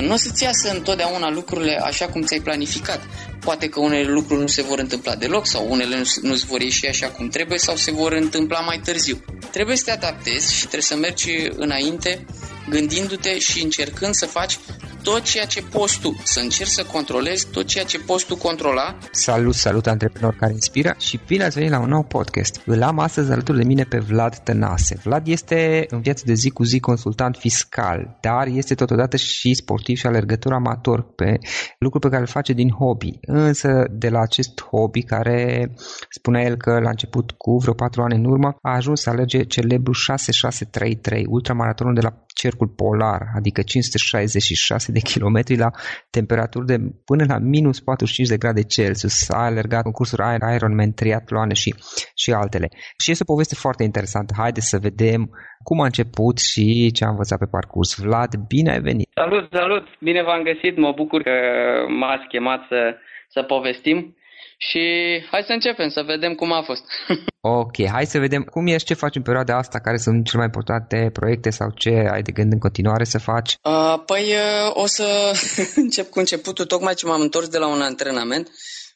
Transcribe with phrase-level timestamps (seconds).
[0.00, 3.00] Nu o să-ți iasă întotdeauna lucrurile așa cum ți-ai planificat.
[3.40, 6.86] Poate că unele lucruri nu se vor întâmpla deloc sau unele nu se vor ieși
[6.86, 9.24] așa cum trebuie sau se vor întâmpla mai târziu.
[9.50, 12.24] Trebuie să te adaptezi și trebuie să mergi înainte
[12.68, 14.58] gândindu-te și încercând să faci
[15.02, 18.98] tot ceea ce poți tu, să încerci să controlezi tot ceea ce poți tu controla.
[19.12, 22.62] Salut, salut antreprenori care inspiră și bine ați venit la un nou podcast.
[22.66, 25.00] Îl am astăzi alături de mine pe Vlad Tănase.
[25.04, 29.96] Vlad este în viață de zi cu zi consultant fiscal, dar este totodată și sportiv
[29.96, 31.38] și alergător amator pe
[31.78, 33.10] lucru pe care îl face din hobby.
[33.20, 35.70] Însă de la acest hobby care
[36.10, 39.44] spunea el că la început cu vreo 4 ani în urmă a ajuns să alerge
[39.44, 45.70] celebru 6633 ultramaratonul de la cercul polar, adică 566 de kilometri la
[46.10, 49.28] temperaturi de până la minus 45 de grade Celsius.
[49.28, 50.22] A alergat concursuri
[50.54, 51.74] Ironman, triatloane și,
[52.14, 52.68] și altele.
[53.02, 54.34] Și este o poveste foarte interesantă.
[54.36, 55.30] Haideți să vedem
[55.62, 57.98] cum a început și ce a învățat pe parcurs.
[57.98, 59.08] Vlad, bine ai venit!
[59.14, 59.86] Salut, salut!
[60.00, 60.76] Bine v-am găsit!
[60.76, 61.34] Mă bucur că
[61.88, 62.96] m-ați chemat să,
[63.28, 64.16] să povestim.
[64.58, 64.82] Și
[65.30, 66.84] hai să începem, să vedem cum a fost.
[67.40, 70.46] ok, hai să vedem cum ești, ce faci în perioada asta, care sunt cele mai
[70.46, 73.56] importante proiecte sau ce ai de gând în continuare să faci?
[73.62, 75.32] Uh, păi uh, o să
[75.74, 78.50] încep cu începutul, tocmai ce m-am întors de la un antrenament.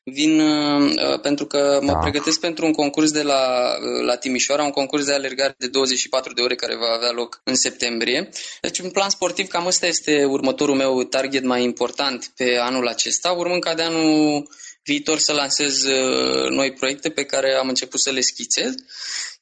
[0.06, 1.99] Vin uh, uh pentru că mă da.
[1.99, 6.32] pregătesc pentru un concurs de la, uh, la Timișoara, un concurs de alergare de 24
[6.32, 8.29] de ore care va avea loc în septembrie.
[8.61, 13.31] Deci, în plan sportiv, cam ăsta este următorul meu target mai important pe anul acesta,
[13.31, 14.49] urmând ca de anul
[14.85, 18.75] viitor să lansez uh, noi proiecte pe care am început să le schițez.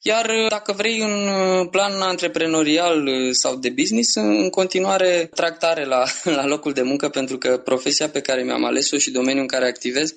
[0.01, 6.03] Iar uh, dacă vrei un uh, plan antreprenorial sau de business, în continuare tractare la,
[6.37, 9.67] la locul de muncă pentru că profesia pe care mi-am ales-o și domeniul în care
[9.67, 10.13] activez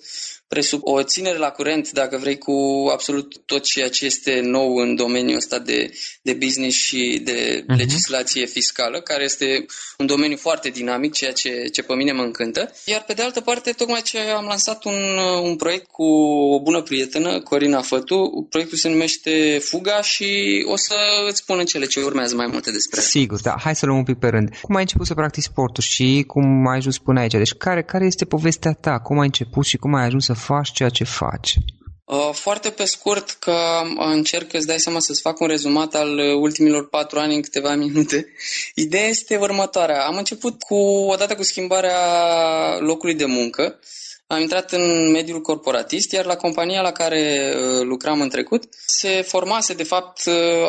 [0.49, 4.95] presupune o ținere la curent, dacă vrei, cu absolut tot ceea ce este nou în
[4.95, 5.91] domeniul ăsta de,
[6.23, 7.77] de business și de uh-huh.
[7.77, 9.67] legislație fiscală, care este
[9.99, 12.73] un domeniu foarte dinamic, ceea ce, ce pe mine mă încântă.
[12.85, 16.05] Iar pe de altă parte, tocmai ce am lansat un, un proiect cu
[16.55, 20.95] o bună prietenă, Corina Fătu, proiectul se numește Fuga și o să
[21.29, 23.55] îți spun în cele ce urmează mai multe despre Sigur, da.
[23.59, 24.57] Hai să luăm un pic pe rând.
[24.63, 27.33] Cum ai început să practici sportul și cum ai ajuns până aici?
[27.33, 28.99] Deci care, care este povestea ta?
[28.99, 31.55] Cum ai început și cum ai ajuns să faci ceea ce faci?
[32.07, 36.35] Uh, foarte pe scurt, că încerc, îți dai seama, să-ți fac un rezumat al uh,
[36.35, 38.27] ultimilor patru ani în câteva minute.
[38.75, 40.07] Ideea este următoarea.
[40.07, 40.75] Am început cu,
[41.11, 41.99] odată cu schimbarea
[42.79, 43.79] locului de muncă,
[44.27, 49.23] am intrat în mediul corporatist, iar la compania la care uh, lucram în trecut se
[49.23, 50.21] formase, de fapt,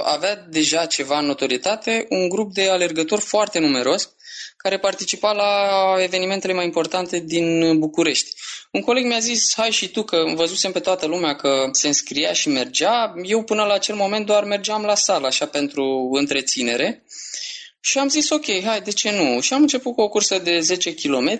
[0.04, 4.10] avea deja ceva notorietate, un grup de alergători foarte numeros,
[4.58, 8.30] care participa la evenimentele mai importante din București.
[8.72, 12.34] Un coleg mi-a zis, hai și tu, că văzusem pe toată lumea că se înscria
[12.34, 13.14] și mergea.
[13.24, 17.04] Eu până la acel moment doar mergeam la sală, așa, pentru întreținere.
[17.80, 19.40] Și am zis, ok, hai, de ce nu?
[19.40, 21.40] Și am început cu o cursă de 10 km,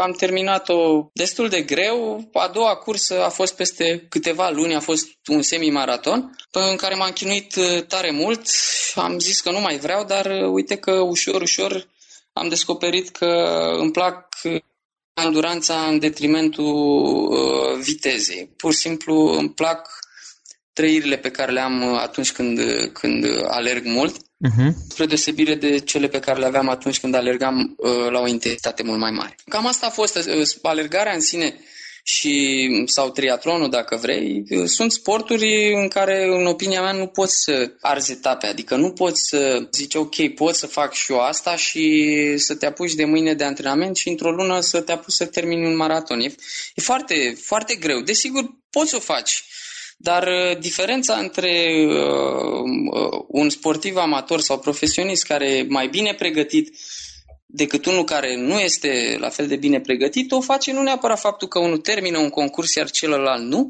[0.00, 2.28] am terminat-o destul de greu.
[2.32, 7.10] A doua cursă a fost peste câteva luni, a fost un semi-maraton, în care m-am
[7.10, 7.54] chinuit
[7.88, 8.40] tare mult.
[8.94, 11.88] Am zis că nu mai vreau, dar uite că ușor, ușor
[12.34, 13.26] am descoperit că
[13.78, 14.28] îmi plac
[15.22, 16.74] enduranța în detrimentul
[17.30, 18.50] uh, vitezei.
[18.56, 19.88] Pur și simplu îmi plac
[20.72, 22.60] trăirile pe care le am atunci când,
[22.92, 24.72] când alerg mult, uh-huh.
[24.88, 28.82] spre deosebire de cele pe care le aveam atunci când alergam uh, la o intensitate
[28.82, 29.36] mult mai mare.
[29.48, 30.16] Cam asta a fost.
[30.16, 31.54] Uh, alergarea în sine
[32.06, 37.72] și, sau triatlonul, dacă vrei, sunt sporturi în care, în opinia mea, nu poți să
[37.80, 38.46] arzi etape.
[38.46, 42.66] Adică nu poți să zici, ok, pot să fac și eu asta și să te
[42.66, 46.20] apuci de mâine de antrenament și într-o lună să te apuci să termini un maraton.
[46.20, 46.34] E,
[46.74, 48.00] e foarte, foarte greu.
[48.00, 49.44] Desigur, poți să o faci.
[49.96, 51.94] Dar uh, diferența între uh,
[52.92, 56.76] uh, un sportiv amator sau profesionist care e mai bine pregătit
[57.56, 61.48] decât unul care nu este la fel de bine pregătit, o face nu neapărat faptul
[61.48, 63.66] că unul termină un concurs, iar celălalt nu,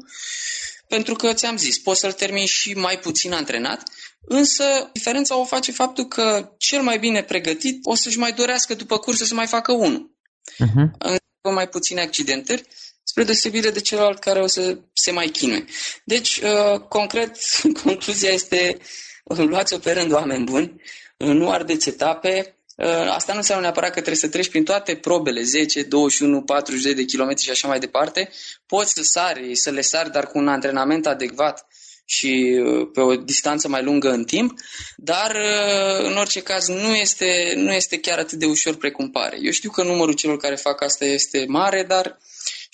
[0.87, 3.83] pentru că ți-am zis, poți să-l termini și mai puțin antrenat,
[4.21, 8.97] însă diferența o face faptul că cel mai bine pregătit o să-și mai dorească după
[8.97, 10.15] cursă să mai facă unul.
[10.53, 11.17] Uh-huh.
[11.53, 12.63] mai puține accidentări,
[13.03, 15.65] spre deosebire de celălalt care o să se mai chinuie.
[16.05, 17.37] Deci, uh, concret,
[17.83, 18.77] concluzia este
[19.51, 20.81] luați-o pe rând, oameni buni,
[21.17, 22.64] nu ardeți etape, Uh,
[23.09, 27.03] asta nu înseamnă neapărat că trebuie să treci prin toate probele, 10, 21, 40 de
[27.03, 28.29] kilometri și așa mai departe.
[28.65, 31.67] Poți să sari, să le sari, dar cu un antrenament adecvat
[32.05, 34.59] și uh, pe o distanță mai lungă în timp,
[34.95, 39.37] dar uh, în orice caz nu este, nu este chiar atât de ușor precum pare.
[39.41, 42.19] Eu știu că numărul celor care fac asta este mare, dar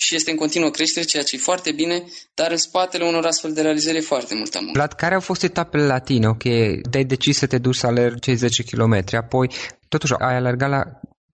[0.04, 2.04] și este în continuă creștere, ceea ce e foarte bine,
[2.34, 4.78] dar în spatele unor astfel de realizări e foarte multă muncă.
[4.78, 6.28] Vlad, care au fost etapele la tine?
[6.28, 6.42] Ok,
[6.90, 9.50] te-ai decis să te duci să alergi cei 10 km, apoi
[9.88, 10.82] totuși ai alergat la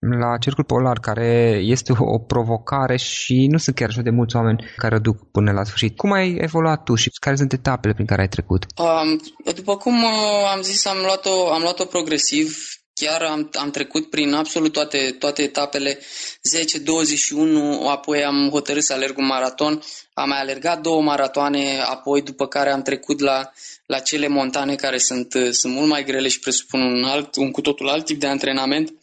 [0.00, 4.64] la Cercul Polar, care este o provocare și nu sunt chiar așa de mulți oameni
[4.76, 5.96] care o duc până la sfârșit.
[5.96, 8.66] Cum ai evoluat tu și care sunt etapele prin care ai trecut?
[8.76, 9.20] Um,
[9.54, 12.56] după cum uh, am zis, am luat-o, am luat-o progresiv
[12.98, 15.98] chiar am, am trecut prin absolut toate, toate etapele,
[16.42, 19.82] 10, 21, apoi am hotărât să alerg un maraton,
[20.14, 23.52] am mai alergat două maratoane, apoi după care am trecut la,
[23.86, 27.60] la cele montane care sunt, sunt mult mai grele și presupun un, alt, un cu
[27.60, 28.94] totul alt tip de antrenament.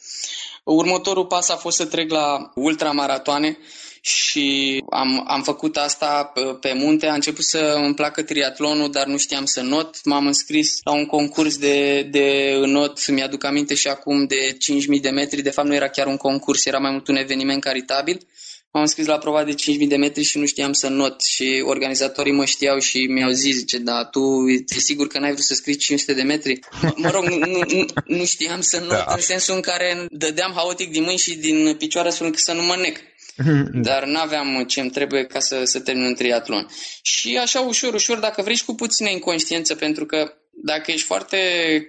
[0.63, 3.57] Următorul pas a fost să trec la ultramaratoane,
[4.05, 7.07] și am, am făcut asta pe munte.
[7.07, 10.03] A început să îmi placă triatlonul, dar nu știam să not.
[10.03, 14.57] M-am înscris la un concurs de, de not, mi-aduc aminte și acum, de
[14.95, 15.41] 5.000 de metri.
[15.41, 18.27] De fapt, nu era chiar un concurs, era mai mult un eveniment caritabil.
[18.71, 22.33] M-am înscris la prova de 5.000 de metri și nu știam să not și organizatorii
[22.33, 25.75] mă știau și mi-au zis, zice, da, tu e sigur că n-ai vrut să scrii
[25.75, 26.59] 500 de metri?
[26.81, 29.05] Mă, mă rog, nu, nu, nu știam să not da.
[29.07, 32.61] în sensul în care dădeam haotic din mâini și din picioare astfel încât să nu
[32.61, 32.97] mă nec.
[33.87, 36.67] dar n-aveam ce îmi trebuie ca să, să termin un triatlon.
[37.01, 41.37] Și așa ușor, ușor, dacă vrei și cu puțină inconștiență, pentru că dacă ești foarte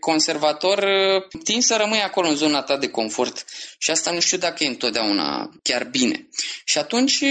[0.00, 0.86] conservator,
[1.44, 3.44] tin să rămâi acolo în zona ta de confort.
[3.78, 6.28] Și asta nu știu dacă e întotdeauna chiar bine.
[6.64, 7.22] Și atunci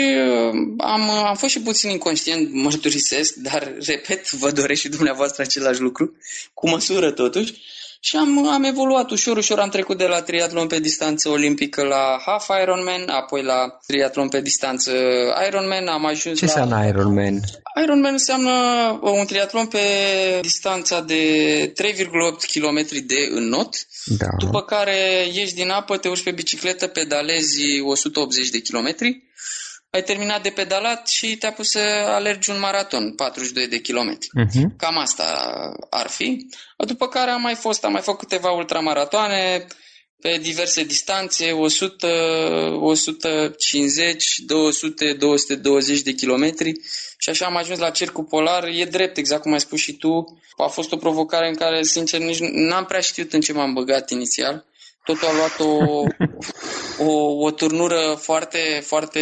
[0.77, 6.17] am, am fost și puțin inconștient, mărturisesc, dar, repet, vă doresc și dumneavoastră același lucru,
[6.53, 7.53] cu măsură totuși.
[8.07, 12.21] Și am, am evoluat ușor, ușor, am trecut de la triatlon pe distanță olimpică la
[12.25, 14.91] half Ironman, apoi la triatlon pe distanță
[15.47, 16.51] Ironman, am ajuns Ce la...
[16.51, 17.39] înseamnă Ironman?
[17.83, 18.51] Ironman înseamnă
[19.01, 19.79] uh, un triatlon pe
[20.41, 21.23] distanța de
[21.83, 22.05] 3,8
[22.53, 24.27] km de înot, da.
[24.37, 29.23] după care ieși din apă, te urci pe bicicletă, pedalezi 180 de kilometri,
[29.95, 34.29] ai terminat de pedalat și te-a pus să alergi un maraton, 42 de kilometri.
[34.39, 34.75] Uh-huh.
[34.77, 35.23] Cam asta
[35.89, 36.47] ar fi.
[36.77, 39.67] După care am mai fost, am mai făcut câteva ultramaratoane
[40.21, 42.07] pe diverse distanțe, 100,
[42.79, 46.71] 150, 200, 220 de kilometri
[47.17, 48.63] și așa am ajuns la cercul polar.
[48.63, 50.39] E drept, exact cum ai spus și tu.
[50.57, 54.09] A fost o provocare în care, sincer, nici n-am prea știut în ce m-am băgat
[54.09, 54.65] inițial
[55.05, 56.03] totul a luat o,
[57.11, 59.19] o, o turnură foarte, foarte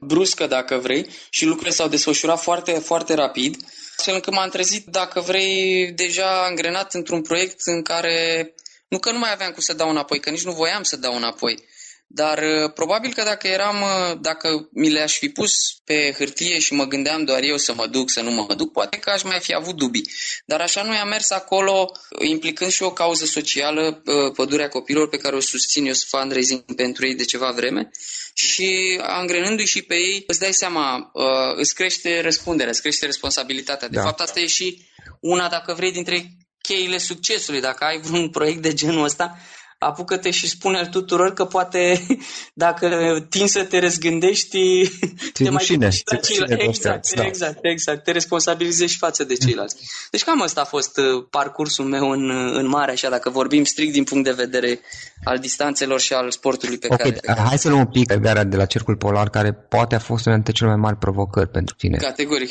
[0.00, 3.56] bruscă, dacă vrei, și lucrurile s-au desfășurat foarte, foarte rapid,
[3.96, 8.54] astfel încât m-am trezit, dacă vrei, deja angrenat într-un proiect în care
[8.88, 11.16] nu că nu mai aveam cum să dau înapoi, că nici nu voiam să dau
[11.16, 11.64] înapoi,
[12.06, 15.52] dar uh, probabil că dacă eram, uh, dacă mi le-aș fi pus
[15.84, 18.96] pe hârtie și mă gândeam doar eu să mă duc, să nu mă duc, poate
[18.96, 20.10] că aș mai fi avut dubii.
[20.46, 21.92] Dar așa nu am mers acolo,
[22.24, 27.06] implicând și o cauză socială, uh, Pădurea Copilor, pe care o susțin eu, fundraising pentru
[27.06, 27.90] ei de ceva vreme
[28.34, 31.10] și angrenându-i și pe ei, îți dai seama,
[31.56, 33.88] îți crește răspunderea, îți crește responsabilitatea.
[33.88, 34.02] De da.
[34.02, 34.86] fapt, asta e și
[35.20, 37.60] una, dacă vrei, dintre cheile succesului.
[37.60, 39.38] Dacă ai vreun proiect de genul ăsta,
[39.78, 42.06] apucă-te și spune tuturor că poate
[42.54, 44.90] dacă tin să te răzgândești, te,
[45.44, 46.64] te mai și la ceilalți.
[46.64, 47.26] Exact, da.
[47.26, 48.04] exact, exact.
[48.04, 49.76] Te responsabilizezi și față de ceilalți.
[50.10, 53.64] Deci cam ăsta a fost uh, parcursul meu în, uh, în mare, așa, dacă vorbim
[53.64, 54.80] strict din punct de vedere
[55.24, 57.38] al distanțelor și al sportului pe okay, care...
[57.40, 60.34] Hai să luăm un pic gara de la Cercul Polar, care poate a fost una
[60.34, 61.96] dintre cele mai mari provocări pentru tine.
[61.96, 62.50] Categoric.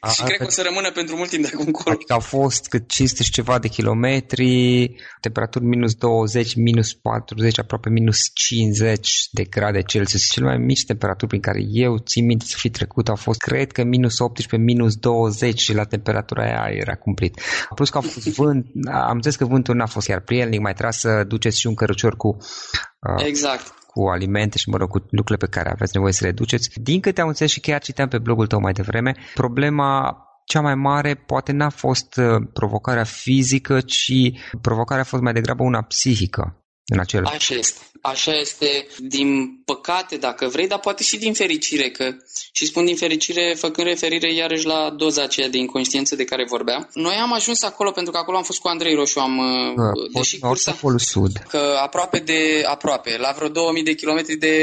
[0.00, 1.94] A, și cred că o să rămână pentru mult timp de acum încolo.
[1.94, 7.90] Adică au fost cât 500 și ceva de kilometri, temperaturi minus 20, minus 40, aproape
[7.90, 10.30] minus 50 de grade Celsius.
[10.30, 13.72] Cele mai mici temperaturi prin care eu țin minte să fi trecut au fost, cred
[13.72, 17.40] că minus 18, minus 20 și la temperatura aia era cumplit.
[17.74, 20.92] Plus că a fost vânt, am zis că vântul n-a fost chiar prielnic, mai trebuia
[20.92, 25.46] să duceți și un cărucior cu uh, exact cu alimente și, mă rog, cu lucrurile
[25.46, 26.70] pe care aveți nevoie să le duceți.
[26.82, 30.74] Din câte am înțeles și chiar citeam pe blogul tău mai devreme, problema cea mai
[30.74, 34.12] mare poate n-a fost uh, provocarea fizică, ci
[34.60, 37.24] provocarea a fost mai degrabă una psihică în acel...
[37.24, 37.80] Așa este.
[38.00, 42.04] Așa este, din păcate, dacă vrei, dar poate și din fericire, că
[42.52, 46.90] și spun din fericire, făcând referire iarăși la doza aceea de inconștiență de care vorbeam.
[46.92, 49.40] Noi am ajuns acolo pentru că acolo am fost cu Andrei Roșu, am
[49.76, 51.32] da, deși cursa, Polul Sud.
[51.48, 54.54] Că aproape de aproape, la vreo 2000 de kilometri de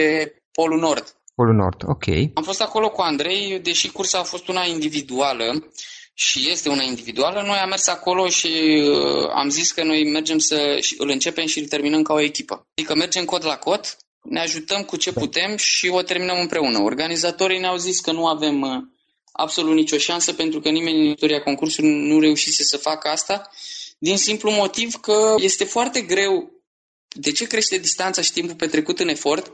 [0.52, 1.16] Polul Nord.
[1.42, 2.06] Polul Nord, ok.
[2.34, 5.72] Am fost acolo cu Andrei, deși cursa a fost una individuală,
[6.14, 10.38] și este una individuală, noi am mers acolo și uh, am zis că noi mergem
[10.38, 12.68] să îl începem și îl terminăm ca o echipă.
[12.74, 16.80] Adică mergem cot la cot, ne ajutăm cu ce putem și o terminăm împreună.
[16.80, 18.78] Organizatorii ne-au zis că nu avem uh,
[19.32, 23.50] absolut nicio șansă pentru că nimeni în istoria concursului nu reușise să facă asta,
[24.00, 26.52] din simplu motiv că este foarte greu.
[27.08, 29.52] De ce crește distanța și timpul petrecut în efort?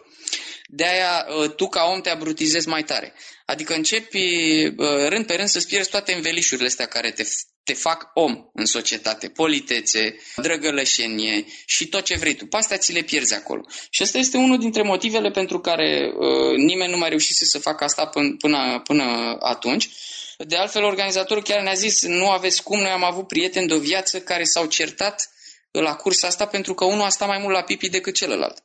[0.67, 3.13] De aia uh, tu ca om te abrutizezi mai tare.
[3.45, 4.17] Adică începi
[4.65, 7.23] uh, rând pe rând să-ți pierzi toate învelișurile astea care te,
[7.63, 12.45] te fac om în societate, politețe, drăgălășenie și tot ce vrei tu.
[12.45, 13.61] Pe astea ți le pierzi acolo.
[13.89, 17.83] Și asta este unul dintre motivele pentru care uh, nimeni nu mai reușise să facă
[17.83, 19.89] asta până, până, până atunci.
[20.37, 23.79] De altfel, organizatorul chiar ne-a zis, nu aveți cum, noi am avut prieteni de o
[23.79, 25.29] viață care s-au certat
[25.71, 28.63] la cursa asta pentru că unul a stat mai mult la pipi decât celălalt.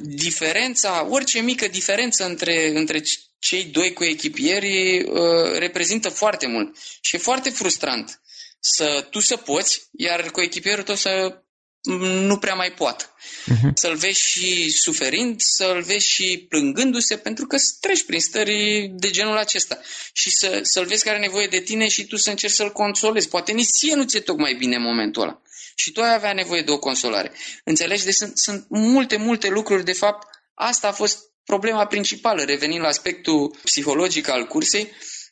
[0.00, 3.02] Diferența, orice mică diferență între, între
[3.38, 6.76] cei doi cu echipieri uh, reprezintă foarte mult.
[7.00, 8.20] Și e foarte frustrant
[8.60, 11.42] să tu să poți, iar cu echipierul tău să
[11.84, 13.04] nu prea mai poată.
[13.04, 13.72] Uh-huh.
[13.74, 19.36] Să-l vezi și suferind, să-l vezi și plângându-se, pentru că treci prin stări de genul
[19.36, 19.80] acesta.
[20.12, 23.28] Și să, să-l vezi că are nevoie de tine și tu să încerci să-l consolezi.
[23.28, 25.42] Poate nici ție nu ți-e tocmai bine în momentul ăla.
[25.74, 27.32] Și tu ai avea nevoie de o consolare.
[27.64, 28.04] Înțelegi?
[28.04, 29.84] Deci sunt, sunt multe, multe lucruri.
[29.84, 34.90] De fapt, asta a fost problema principală, revenind la aspectul psihologic al cursei.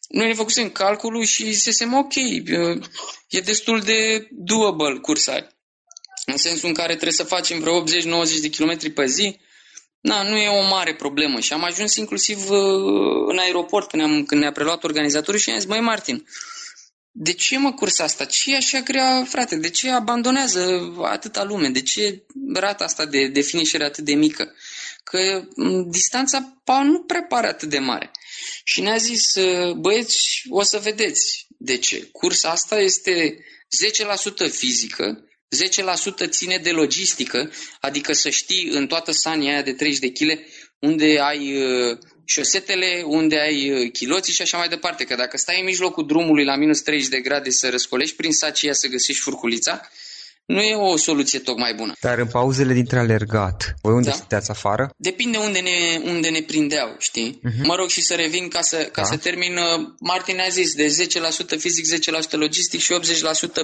[0.08, 2.14] Noi ne făcusem calculul și zisem, ok,
[3.28, 5.46] e destul de doable cursa
[6.26, 7.86] în sensul în care trebuie să facem vreo 80-90
[8.40, 9.40] de km pe zi,
[10.00, 11.40] na, nu e o mare problemă.
[11.40, 15.58] Și am ajuns inclusiv uh, în aeroport când, am, când ne-a preluat organizatorul și am
[15.58, 16.26] zis, măi Martin,
[17.10, 18.24] de ce mă cursa asta?
[18.24, 19.56] Ce e așa grea, frate?
[19.56, 21.68] De ce abandonează atâta lume?
[21.68, 22.24] De ce
[22.54, 24.54] rata asta de, de finish atât de mică?
[25.04, 25.48] Că
[25.90, 28.10] distanța nu prea pare atât de mare.
[28.64, 32.08] Și ne-a zis, uh, băieți, o să vedeți de ce.
[32.12, 33.44] Cursa asta este
[34.46, 35.24] 10% fizică,
[36.26, 40.38] 10% ține de logistică, adică să știi în toată sania aia de 30 de kg
[40.78, 45.04] unde ai uh, șosetele, unde ai uh, chiloții și așa mai departe.
[45.04, 48.72] Că dacă stai în mijlocul drumului la minus 30 de grade să răscolești prin sacia
[48.72, 49.88] să găsești furculița,
[50.44, 51.92] nu e o soluție tocmai bună.
[52.00, 54.14] Dar în pauzele dintre alergat, voi unde da?
[54.14, 54.90] stăteați afară?
[54.96, 57.40] Depinde unde ne, unde ne prindeau, știi?
[57.40, 57.62] Uh-huh.
[57.62, 59.08] Mă rog și să revin ca să, ca da.
[59.08, 59.56] să termin.
[59.56, 62.94] Uh, Martin a zis de 10% fizic, 10% logistic și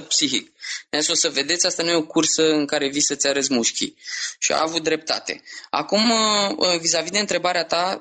[0.03, 0.51] 80% psihic.
[0.89, 3.95] Ne-a spus să vedeți, asta nu e o cursă în care vii să-ți arăți mușchii.
[4.39, 5.41] Și a avut dreptate.
[5.69, 7.97] Acum, uh, uh, vis-a-vis de întrebarea ta,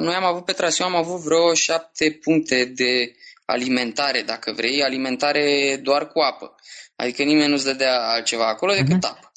[0.00, 3.14] noi am avut pe traseu, am avut vreo șapte puncte de
[3.46, 6.54] alimentare, dacă vrei, alimentare doar cu apă.
[6.96, 9.10] Adică nimeni nu-ți dădea altceva acolo decât uh-huh.
[9.10, 9.32] apă.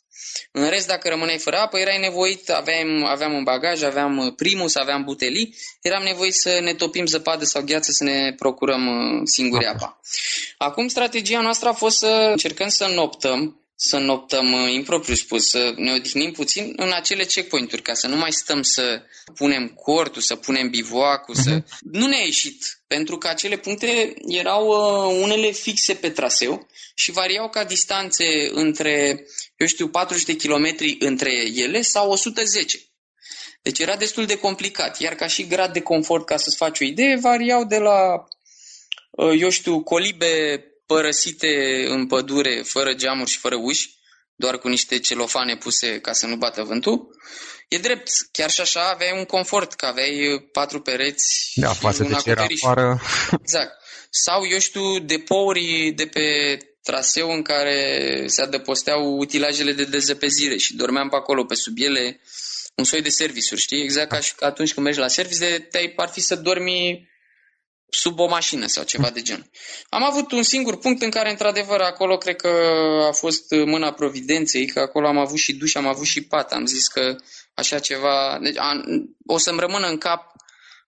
[0.52, 5.04] În rest, dacă rămâneai fără apă, erai nevoit, aveam, aveam un bagaj, aveam primus, aveam
[5.04, 10.00] butelii, eram nevoit să ne topim zăpadă sau gheață să ne procurăm uh, singuri apa.
[10.58, 15.74] Acum, strategia noastră a fost să încercăm să noptăm să noptăm uh, impropriu spus, să
[15.76, 19.02] ne odihnim puțin în acele checkpoint-uri, ca să nu mai stăm să
[19.36, 21.44] punem cortul, să punem bivoacul, uh-huh.
[21.44, 21.50] să...
[21.50, 21.64] Mhm.
[21.82, 27.50] Nu ne-a ieșit, pentru că acele puncte erau uh, unele fixe pe traseu și variau
[27.50, 29.26] ca distanțe între,
[29.58, 32.80] eu știu, 40 de kilometri între ele sau 110.
[33.62, 36.84] Deci era destul de complicat, iar ca și grad de confort, ca să-ți faci o
[36.84, 38.28] idee, variau de la,
[39.12, 43.90] uh, eu știu, colibe părăsite în pădure, fără geamuri și fără uși,
[44.40, 47.08] doar cu niște celofane puse ca să nu bată vântul.
[47.68, 52.04] E drept, chiar și așa aveai un confort, că aveai patru pereți da, și față
[52.04, 53.02] un de ce era afară.
[53.44, 53.72] Exact.
[54.10, 60.76] Sau, eu știu, depouri de pe traseu în care se adăposteau utilajele de dezăpezire și
[60.76, 62.20] dormeam pe acolo, pe sub ele,
[62.76, 63.84] un soi de servisuri, știi?
[63.84, 67.10] Exact ca și atunci când mergi la service, te-ai par fi să dormi
[67.90, 69.50] sub o mașină sau ceva de genul.
[69.90, 72.50] Am avut un singur punct în care, într-adevăr, acolo cred că
[73.08, 76.52] a fost mâna providenței, că acolo am avut și duș, am avut și pat.
[76.52, 77.16] Am zis că
[77.54, 78.40] așa ceva...
[78.42, 78.84] Deci, a,
[79.26, 80.32] o să-mi rămână în cap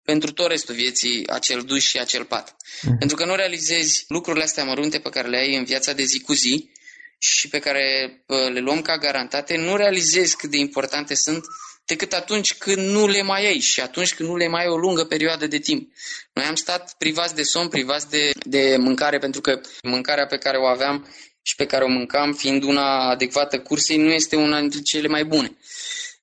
[0.04, 2.56] pentru tot restul vieții acel duș și acel pat.
[2.82, 2.98] Mm.
[2.98, 6.20] Pentru că nu realizezi lucrurile astea mărunte pe care le ai în viața de zi
[6.20, 6.70] cu zi
[7.18, 8.18] și pe care
[8.54, 11.46] le luăm ca garantate, nu realizezi cât de importante sunt
[11.92, 14.78] decât atunci când nu le mai ai și atunci când nu le mai ai o
[14.78, 15.92] lungă perioadă de timp.
[16.34, 20.58] Noi am stat privați de somn, privați de, de mâncare, pentru că mâncarea pe care
[20.58, 21.08] o aveam
[21.42, 25.26] și pe care o mâncam, fiind una adecvată cursei, nu este una dintre cele mai
[25.26, 25.58] bune.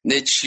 [0.00, 0.46] Deci,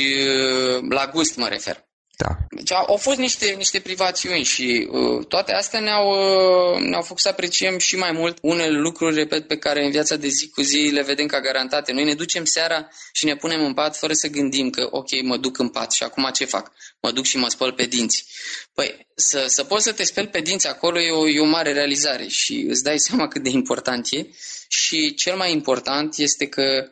[0.90, 1.91] la gust mă refer.
[2.22, 2.38] Da.
[2.50, 7.22] Deci au, au fost niște, niște privațiuni și uh, toate astea ne-au, uh, ne-au făcut
[7.22, 10.62] să apreciem și mai mult unele lucruri, repet, pe care în viața de zi cu
[10.62, 11.92] zi le vedem ca garantate.
[11.92, 15.38] Noi ne ducem seara și ne punem în pat fără să gândim că, ok, mă
[15.38, 16.72] duc în pat și acum ce fac?
[17.02, 18.26] Mă duc și mă spăl pe dinți.
[18.74, 21.74] Păi, să, să poți să te speli pe dinți acolo e o, e o mare
[21.74, 24.28] realizare și îți dai seama cât de important e
[24.68, 26.92] și cel mai important este că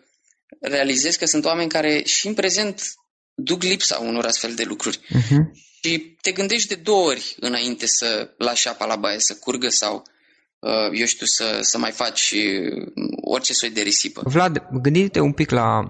[0.60, 2.82] realizezi că sunt oameni care și în prezent
[3.44, 5.00] duc lipsa unor astfel de lucruri.
[5.00, 5.68] Uh-huh.
[5.82, 10.04] Și te gândești de două ori înainte să lași apa la baie să curgă sau,
[10.60, 12.88] uh, eu știu, să, să mai faci uh,
[13.22, 14.22] orice soi de risipă.
[14.26, 15.82] Vlad, gândiți-te un pic la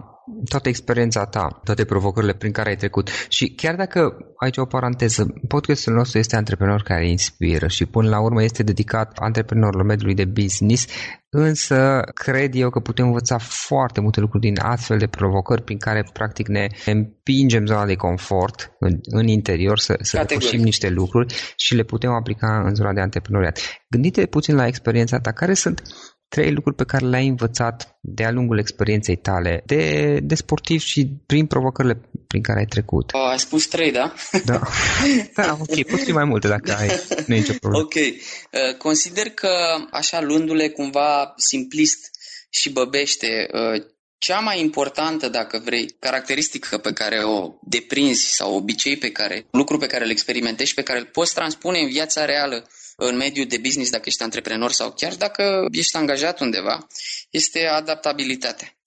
[0.50, 3.10] toată experiența ta, toate provocările prin care ai trecut.
[3.30, 8.22] Și chiar dacă, aici o paranteză, podcastul nostru este Antreprenor care inspiră și până la
[8.22, 10.86] urmă este dedicat antreprenorilor mediului de business,
[11.30, 16.10] însă cred eu că putem învăța foarte multe lucruri din astfel de provocări prin care
[16.14, 21.76] practic ne împingem zona de confort în, în interior să, să depășim niște lucruri și
[21.76, 23.60] le putem aplica în zona de antreprenoriat.
[23.90, 25.82] Gândite puțin la experiența ta, care sunt
[26.30, 31.46] trei lucruri pe care le-ai învățat de-a lungul experienței tale de, de sportiv și prin
[31.46, 33.12] provocările prin care ai trecut.
[33.14, 34.14] Uh, ai spus trei, da?
[34.46, 34.62] Da.
[35.36, 36.88] da, ok, pot fi mai multe dacă ai.
[37.28, 37.84] Nu e nicio problemă.
[37.84, 37.94] Ok.
[37.94, 39.50] Uh, consider că,
[39.92, 42.10] așa luându-le cumva simplist
[42.50, 43.86] și băbește, uh,
[44.18, 49.78] cea mai importantă, dacă vrei, caracteristică pe care o deprinzi sau obicei pe care, lucru
[49.78, 52.68] pe care îl experimentezi, pe care îl poți transpune în viața reală
[53.00, 56.88] în mediul de business, dacă ești antreprenor sau chiar dacă ești angajat undeva,
[57.30, 58.78] este adaptabilitatea,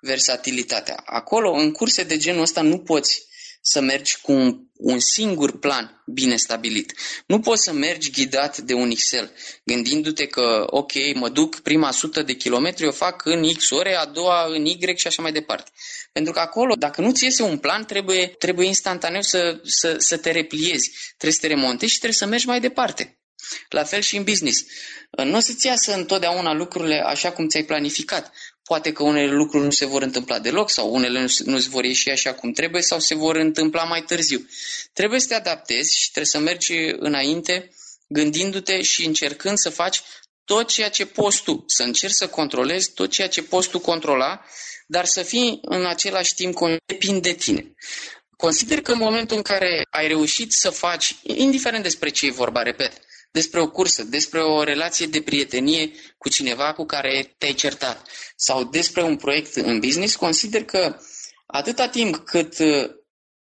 [0.00, 1.02] versatilitatea.
[1.04, 3.28] Acolo, în curse de genul ăsta, nu poți
[3.62, 6.92] să mergi cu un, un singur plan bine stabilit.
[7.26, 9.32] Nu poți să mergi ghidat de un Excel,
[9.64, 14.06] gândindu-te că, ok, mă duc prima sută de kilometri, o fac în X ore, a
[14.06, 15.70] doua în Y și așa mai departe.
[16.12, 20.16] Pentru că acolo, dacă nu ți iese un plan, trebuie, trebuie instantaneu să, să, să
[20.16, 23.19] te repliezi, trebuie să te remontezi și trebuie să mergi mai departe.
[23.68, 24.64] La fel și în business.
[25.24, 28.32] Nu o să-ți iasă întotdeauna lucrurile așa cum ți-ai planificat.
[28.64, 32.10] Poate că unele lucruri nu se vor întâmpla deloc sau unele nu se vor ieși
[32.10, 34.48] așa cum trebuie sau se vor întâmpla mai târziu.
[34.92, 37.70] Trebuie să te adaptezi și trebuie să mergi înainte
[38.08, 40.00] gândindu-te și încercând să faci
[40.44, 44.44] tot ceea ce poți tu, să încerci să controlezi tot ceea ce poți tu controla,
[44.86, 47.74] dar să fii în același timp depind de tine.
[48.36, 52.62] Consider că în momentul în care ai reușit să faci, indiferent despre ce e vorba,
[52.62, 52.92] repet,
[53.30, 58.64] despre o cursă, despre o relație de prietenie cu cineva cu care te-ai certat sau
[58.64, 60.96] despre un proiect în business, consider că
[61.46, 62.90] atâta timp cât uh,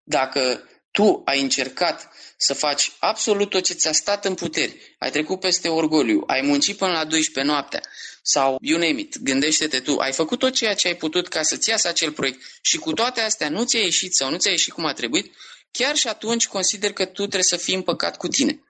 [0.02, 5.40] dacă tu ai încercat să faci absolut tot ce ți-a stat în puteri, ai trecut
[5.40, 7.80] peste orgoliu, ai muncit până la 12 noaptea
[8.22, 11.68] sau you name it, gândește-te tu, ai făcut tot ceea ce ai putut ca să-ți
[11.68, 14.84] iasă acel proiect și cu toate astea nu ți-a ieșit sau nu ți-a ieșit cum
[14.84, 15.34] a trebuit,
[15.70, 18.60] chiar și atunci consider că tu trebuie să fii împăcat cu tine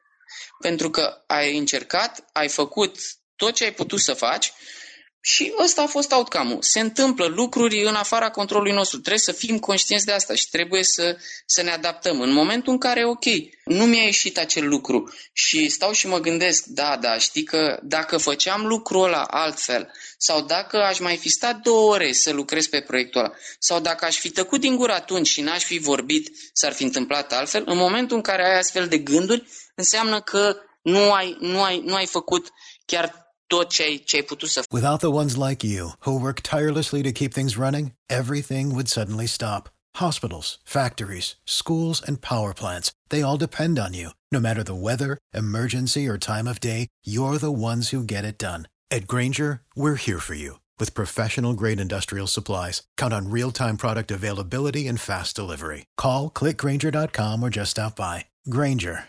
[0.61, 2.99] pentru că ai încercat, ai făcut
[3.37, 4.53] tot ce ai putut să faci
[5.23, 6.63] și ăsta a fost outcome-ul.
[6.63, 8.99] Se întâmplă lucruri în afara controlului nostru.
[8.99, 11.17] Trebuie să fim conștienți de asta și trebuie să,
[11.47, 12.21] să ne adaptăm.
[12.21, 13.25] În momentul în care, ok,
[13.65, 18.17] nu mi-a ieșit acel lucru și stau și mă gândesc, da, da, știi că dacă
[18.17, 22.81] făceam lucrul ăla altfel sau dacă aș mai fi stat două ore să lucrez pe
[22.81, 26.73] proiectul ăla sau dacă aș fi tăcut din gură atunci și n-aș fi vorbit, s-ar
[26.73, 29.49] fi întâmplat altfel, în momentul în care ai astfel de gânduri,
[29.85, 32.49] înseamnă că nu ai, nu ai, nu ai făcut
[32.87, 36.41] chiar tot ce ai, ce ai putut să Without the ones like you, who work
[36.41, 39.63] tirelessly to keep things running, everything would suddenly stop.
[39.97, 44.09] Hospitals, factories, schools, and power plants, they all depend on you.
[44.31, 48.39] No matter the weather, emergency, or time of day, you're the ones who get it
[48.39, 48.63] done.
[48.97, 52.83] At Granger, we're here for you with professional grade industrial supplies.
[52.97, 55.85] Count on real time product availability and fast delivery.
[55.97, 58.27] Call clickgranger.com or just stop by.
[58.49, 59.09] Granger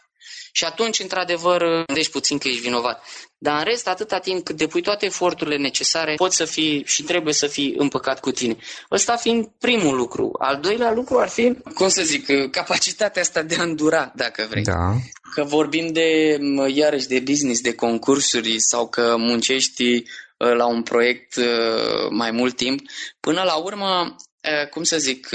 [0.51, 3.03] Și atunci, într-adevăr, gândești puțin că ești vinovat.
[3.37, 7.33] Dar în rest, atâta timp cât depui toate eforturile necesare, poți să fii și trebuie
[7.33, 8.57] să fii împăcat cu tine.
[8.91, 10.31] Ăsta fiind primul lucru.
[10.39, 14.63] Al doilea lucru ar fi, cum să zic, capacitatea asta de a îndura, dacă vrei.
[14.63, 14.93] Da.
[15.33, 16.37] Că vorbim de,
[16.73, 20.03] iarăși, de business, de concursuri sau că muncești
[20.37, 21.39] la un proiect
[22.09, 22.79] mai mult timp.
[23.19, 24.15] Până la urmă,
[24.69, 25.29] cum să zic,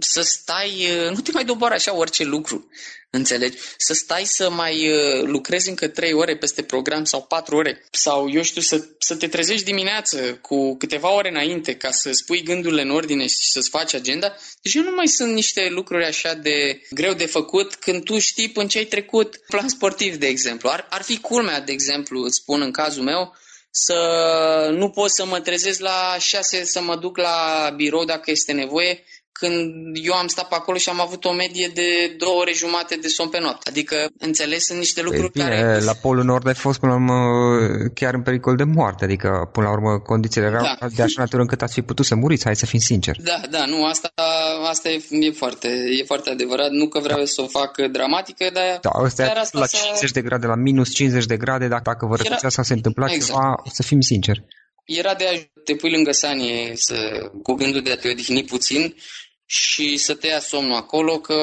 [0.00, 2.68] să stai, nu te mai doboară așa orice lucru.
[3.12, 3.58] Înțelegi?
[3.76, 8.30] Să stai să mai uh, lucrezi încă 3 ore peste program sau 4 ore sau,
[8.30, 12.82] eu știu, să, să te trezești dimineață cu câteva ore înainte ca să spui gândurile
[12.82, 14.36] în ordine și să-ți faci agenda.
[14.62, 18.66] Deci nu mai sunt niște lucruri așa de greu de făcut când tu știi până
[18.66, 20.68] ce ai trecut plan sportiv, de exemplu.
[20.68, 23.34] Ar, ar fi culmea, de exemplu, îți spun în cazul meu,
[23.70, 28.52] să nu pot să mă trezesc la 6 să mă duc la birou dacă este
[28.52, 29.04] nevoie,
[29.40, 32.94] când eu am stat pe acolo și am avut o medie de două ore jumate
[33.02, 33.68] de somn pe noapte.
[33.70, 35.80] Adică, înțeles, sunt niște lucruri bine, care...
[35.80, 37.18] la Polul Nord ai fost până la urmă
[37.94, 40.86] chiar în pericol de moarte, adică până la urmă condițiile erau da.
[40.96, 43.22] de așa natură încât ați fi putut să muriți, hai să fim sinceri.
[43.22, 44.12] Da, da, nu, asta,
[44.68, 45.68] asta e, e, foarte,
[46.00, 46.70] e foarte adevărat.
[46.70, 47.24] Nu că vreau da.
[47.24, 48.78] să o fac dramatică, dar...
[48.80, 52.16] Da, ăsta e la 50 de grade, la minus 50 de grade, dacă, dacă vă
[52.16, 53.26] răpuțea sau se întâmpla exact.
[53.26, 54.44] ceva, să fim sinceri.
[54.84, 56.96] Era de a te pui lângă sanie să,
[57.42, 58.94] cu gândul de a te odihni puțin
[59.50, 61.34] și să te ia somnul acolo, că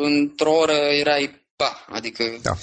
[0.00, 2.56] într-o oră erai pa, adică da.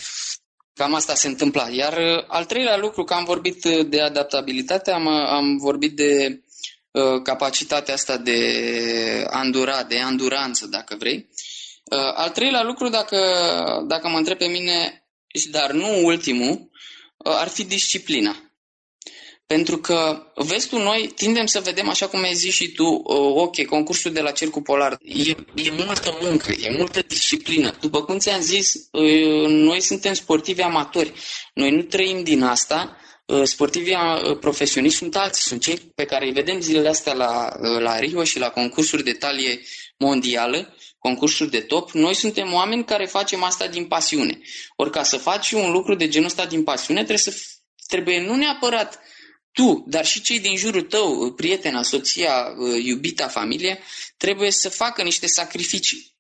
[0.73, 1.69] cam asta se întâmpla.
[1.69, 6.41] Iar uh, al treilea lucru, că am vorbit de adaptabilitate, am, am vorbit de
[6.91, 8.39] uh, capacitatea asta de
[9.29, 11.29] andura, de anduranță, dacă vrei.
[11.83, 13.19] Uh, al treilea lucru, dacă,
[13.87, 15.07] dacă mă întreb pe mine,
[15.51, 16.69] dar nu ultimul,
[17.17, 18.46] uh, ar fi disciplina.
[19.47, 23.31] Pentru că, vezi tu, noi tindem să vedem, așa cum ai zis și tu, uh,
[23.36, 27.75] ok, concursul de la Cercul Polar, e, e multă muncă, e multă disciplină.
[27.79, 31.13] După cum ți-am zis, uh, noi suntem sportivi amatori.
[31.53, 32.97] Noi nu trăim din asta.
[33.25, 33.95] Uh, sportivii
[34.39, 38.39] profesioniști sunt alții, sunt cei pe care îi vedem zilele astea la, la Rio și
[38.39, 39.60] la concursuri de talie
[39.97, 41.91] mondială, concursuri de top.
[41.91, 44.39] Noi suntem oameni care facem asta din pasiune.
[44.75, 47.33] Ori ca să faci un lucru de genul ăsta din pasiune, trebuie să
[47.88, 48.99] trebuie nu neapărat
[49.58, 53.80] tu, dar și cei din jurul tău, prietena, soția, iubita, familie,
[54.17, 56.15] trebuie să facă niște sacrificii.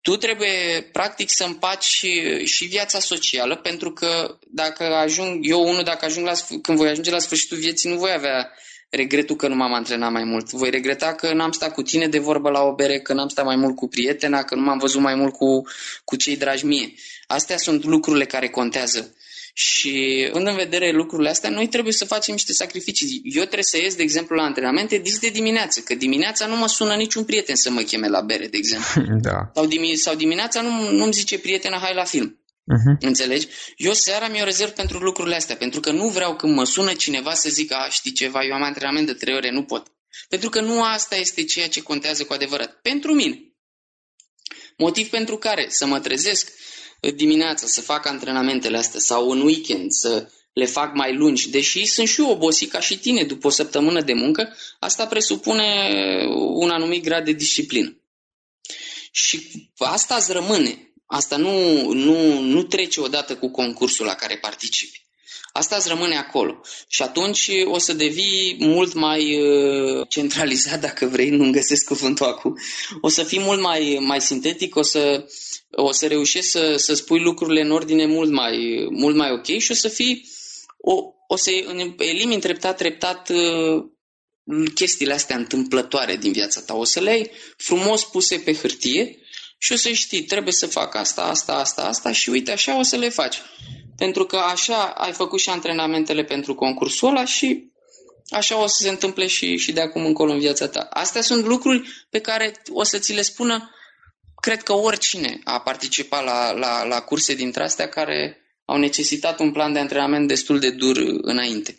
[0.00, 5.82] Tu trebuie, practic, să împaci și, și viața socială, pentru că dacă ajung, eu unul,
[5.82, 8.50] dacă ajung la, când voi ajunge la sfârșitul vieții, nu voi avea
[8.90, 10.50] regretul că nu m-am antrenat mai mult.
[10.50, 13.44] Voi regreta că n-am stat cu tine de vorbă la o bere, că n-am stat
[13.44, 15.62] mai mult cu prietena, că nu m-am văzut mai mult cu,
[16.04, 16.94] cu cei dragi mie.
[17.26, 19.14] Astea sunt lucrurile care contează.
[19.56, 23.20] Și având în vedere lucrurile astea, noi trebuie să facem niște sacrificii.
[23.24, 26.68] Eu trebuie să ies, de exemplu, la antrenamente dis de dimineață, că dimineața nu mă
[26.68, 29.02] sună niciun prieten să mă cheme la bere, de exemplu.
[29.28, 29.50] Da.
[29.54, 32.38] Sau, dimi- sau dimineața nu, nu-mi zice prietena, hai la film.
[32.72, 32.98] Uh-huh.
[33.00, 33.48] Înțelegi?
[33.76, 37.34] Eu seara mi-o rezerv pentru lucrurile astea, pentru că nu vreau când mă sună cineva
[37.34, 39.86] să zic, a, știi ceva, eu am antrenament de trei ore, nu pot.
[40.28, 42.78] Pentru că nu asta este ceea ce contează cu adevărat.
[42.82, 43.38] Pentru mine.
[44.76, 46.52] Motiv pentru care să mă trezesc
[47.10, 52.08] dimineața să fac antrenamentele astea sau în weekend să le fac mai lungi, deși sunt
[52.08, 55.64] și eu obosit ca și tine după o săptămână de muncă, asta presupune
[56.34, 57.98] un anumit grad de disciplină.
[59.10, 60.92] Și asta îți rămâne.
[61.06, 65.03] Asta nu, nu, nu trece odată cu concursul la care participi.
[65.52, 66.60] Asta îți rămâne acolo.
[66.88, 72.58] Și atunci o să devii mult mai uh, centralizat, dacă vrei, nu-mi găsesc cuvântul acum.
[73.00, 75.26] O să fii mult mai, mai sintetic, o să,
[75.70, 79.70] o să reușești să, să spui lucrurile în ordine mult mai, mult mai ok și
[79.70, 80.28] o să fii,
[80.78, 81.50] o, o să
[81.98, 83.84] elimini treptat, treptat uh,
[84.74, 86.74] chestiile astea întâmplătoare din viața ta.
[86.74, 89.18] O să le ai frumos puse pe hârtie
[89.58, 92.82] și o să știi, trebuie să fac asta, asta, asta, asta și uite, așa o
[92.82, 93.36] să le faci.
[93.96, 97.72] Pentru că așa ai făcut și antrenamentele pentru concursul ăla și
[98.30, 100.86] așa o să se întâmple și, și de acum încolo în viața ta.
[100.90, 103.70] Astea sunt lucruri pe care o să ți le spună
[104.40, 109.52] cred că oricine a participat la, la, la curse dintre astea care au necesitat un
[109.52, 111.78] plan de antrenament destul de dur înainte.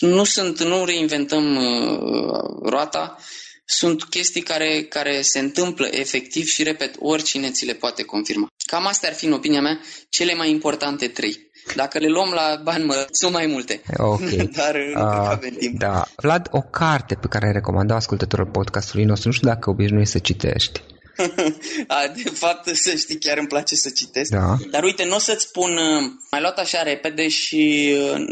[0.00, 3.16] Nu sunt, nu reinventăm uh, roata,
[3.64, 8.46] sunt chestii care, care se întâmplă efectiv și, repet, oricine ți le poate confirma.
[8.66, 11.45] Cam astea ar fi, în opinia mea, cele mai importante trei.
[11.74, 13.82] Dacă le luăm la bani, mă, sunt mai multe.
[13.96, 14.30] Ok.
[14.58, 15.78] Dar nu uh, cred că avem timp.
[15.78, 16.04] Da.
[16.16, 20.18] Vlad, o carte pe care ai recomandat ascultătorul podcastului nostru, nu știu dacă obișnuiești să
[20.18, 20.82] citești.
[21.88, 24.30] A, de fapt, să știi, chiar îmi place să citesc.
[24.30, 24.56] Da.
[24.70, 28.24] Dar uite, nu o să-ți spun, uh, mai luat așa repede și uh,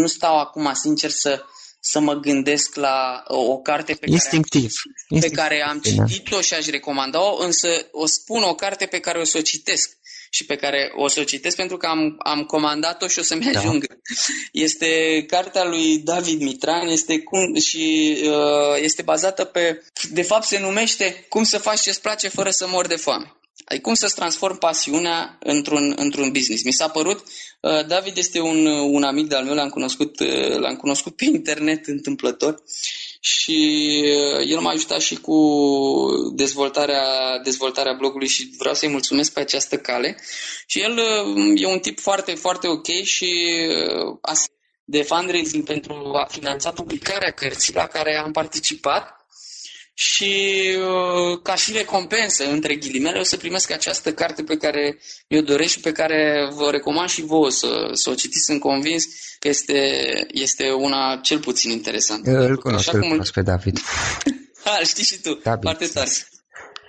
[0.00, 1.42] nu stau acum, sincer, să,
[1.86, 4.72] să mă gândesc la o carte pe Instinctiv.
[5.08, 8.98] care am, pe care am citit-o și aș recomanda-o, însă o spun o carte pe
[8.98, 9.96] care o să o citesc
[10.30, 13.50] și pe care o să o citesc pentru că am, am comandat-o și o să-mi
[13.52, 13.58] da.
[13.58, 13.86] ajungă.
[14.52, 20.58] Este cartea lui David Mitran este cum, și uh, este bazată pe, de fapt se
[20.58, 23.36] numește Cum să faci ce-ți place fără să mori de foame.
[23.64, 26.64] Ai cum să-ți transform pasiunea într-un, într-un business.
[26.64, 27.24] Mi s-a părut,
[27.60, 31.86] uh, David este un, un amic de-al meu, l-am cunoscut, uh, l-am cunoscut pe internet
[31.86, 32.62] întâmplător
[33.20, 35.38] și uh, el m-a ajutat și cu
[36.34, 37.04] dezvoltarea,
[37.42, 40.16] dezvoltarea blogului și vreau să-i mulțumesc pe această cale.
[40.66, 43.34] Și el uh, e un tip foarte, foarte ok și
[44.22, 44.36] uh,
[44.84, 49.23] de fundraising pentru a finanța publicarea cărții la care am participat
[49.94, 55.40] și uh, ca și recompensă, între ghilimele, o să primesc această carte pe care mi-o
[55.40, 58.44] doresc și pe care vă recomand și vouă să, să o citiți.
[58.44, 59.04] Sunt convins
[59.38, 62.30] că este, este una cel puțin interesantă.
[62.30, 63.80] Îl cunosc, îl cunosc pe David.
[64.64, 65.40] Ha, știi și tu.
[65.42, 66.10] Da, foarte tare.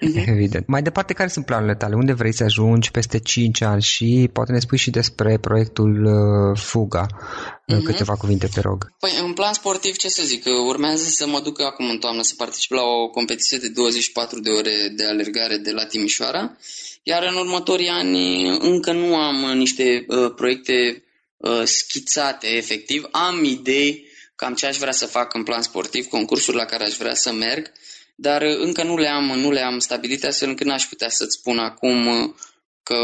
[0.02, 0.28] Mm-hmm.
[0.36, 0.68] Evident.
[0.68, 1.96] Mai departe, care sunt planurile tale?
[1.96, 3.82] Unde vrei să ajungi peste 5 ani?
[3.82, 7.06] Și poate ne spui și despre proiectul uh, Fuga.
[7.08, 7.84] Mm-hmm.
[7.84, 8.92] Câteva cuvinte, te rog.
[9.00, 12.34] Păi, în plan sportiv, ce să zic, urmează să mă duc acum în toamnă să
[12.38, 16.58] particip la o competiție de 24 de ore de alergare de la Timișoara,
[17.04, 21.04] iar în următorii ani încă nu am niște uh, proiecte
[21.38, 23.08] uh, schițate, efectiv.
[23.12, 26.96] Am idei cam ce aș vrea să fac în plan sportiv, concursuri la care aș
[26.96, 27.72] vrea să merg,
[28.16, 31.38] dar uh, încă nu le am, nu le am stabilite, astfel încât n-aș putea să-ți
[31.40, 32.30] spun acum uh,
[32.84, 32.96] că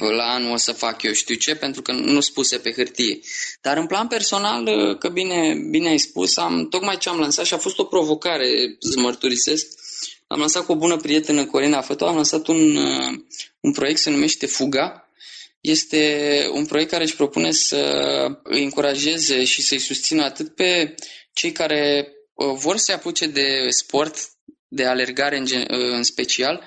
[0.00, 3.18] uh, la anul o să fac eu știu ce, pentru că nu spuse pe hârtie.
[3.60, 7.54] Dar în plan personal, că bine, bine ai spus, am, tocmai ce am lansat și
[7.54, 9.66] a fost o provocare, să mărturisesc,
[10.26, 12.76] am lansat cu o bună prietenă, Corina Făto, am lansat un,
[13.60, 15.10] un proiect, se numește Fuga.
[15.60, 17.78] Este un proiect care își propune să
[18.42, 20.94] îi încurajeze și să-i susțină atât pe
[21.32, 24.16] cei care Uh, vor să se apuce de sport,
[24.68, 26.64] de alergare în, gen, uh, în special,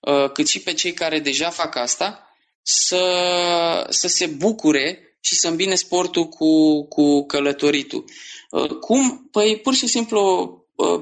[0.00, 2.28] uh, cât și pe cei care deja fac asta,
[2.62, 8.04] să, să se bucure și să îmbine sportul cu, cu călătoritul.
[8.80, 9.28] Cum?
[9.30, 10.52] Păi pur și simplu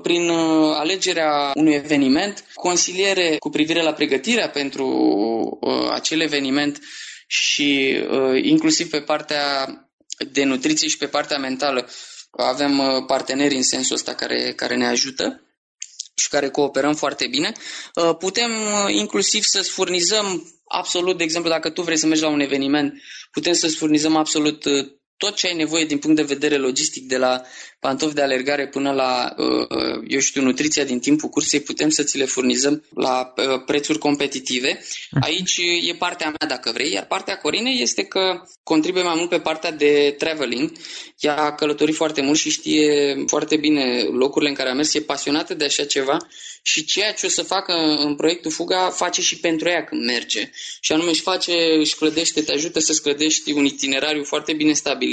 [0.03, 0.29] prin
[0.75, 5.59] alegerea unui eveniment, consiliere cu privire la pregătirea pentru
[5.93, 6.79] acel eveniment
[7.27, 7.99] și
[8.43, 9.67] inclusiv pe partea
[10.33, 11.89] de nutriție și pe partea mentală
[12.39, 15.43] avem uh, parteneri în sensul ăsta care, care ne ajută
[16.15, 17.53] și care cooperăm foarte bine.
[17.95, 22.29] Uh, putem uh, inclusiv să-ți furnizăm absolut, de exemplu, dacă tu vrei să mergi la
[22.29, 24.65] un eveniment, putem să-ți furnizăm absolut
[25.23, 27.43] tot ce ai nevoie din punct de vedere logistic, de la
[27.81, 32.03] pantofi de alergare până la, uh, uh, eu știu, nutriția din timpul cursei, putem să
[32.03, 34.85] ți le furnizăm la uh, prețuri competitive.
[35.21, 39.41] Aici e partea mea, dacă vrei, iar partea Corinei este că contribuie mai mult pe
[39.41, 40.73] partea de traveling.
[41.19, 45.01] Ea a călătorit foarte mult și știe foarte bine locurile în care a mers, e
[45.01, 46.17] pasionată de așa ceva
[46.63, 50.51] și ceea ce o să facă în proiectul Fuga face și pentru ea când merge.
[50.81, 55.12] Și anume își face, își clădește, te ajută să-ți clădești un itinerariu foarte bine stabilit.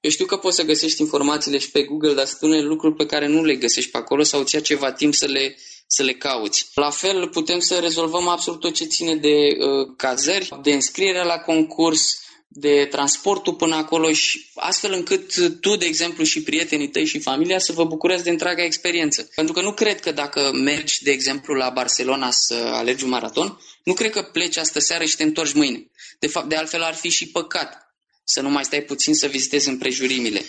[0.00, 3.06] Eu știu că poți să găsești informațiile și pe Google, dar sunt unele lucruri pe
[3.06, 6.12] care nu le găsești pe acolo sau ți ia ceva timp să le, să le
[6.12, 6.70] cauți.
[6.74, 11.38] La fel, putem să rezolvăm absolut tot ce ține de uh, cazări, de înscriere la
[11.38, 17.18] concurs, de transportul până acolo și astfel încât tu, de exemplu, și prietenii tăi și
[17.18, 19.28] familia să vă bucurați de întreaga experiență.
[19.34, 23.60] Pentru că nu cred că dacă mergi, de exemplu, la Barcelona să alergi un maraton,
[23.84, 25.90] nu cred că pleci astă seară și te întorci mâine.
[26.18, 27.83] De fapt, de altfel ar fi și păcat
[28.24, 30.42] să nu mai stai puțin să vizitezi împrejurimile.